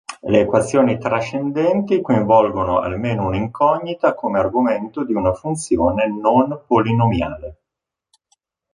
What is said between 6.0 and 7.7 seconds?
non polinomiale.